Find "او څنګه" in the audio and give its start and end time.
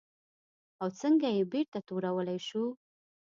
0.81-1.27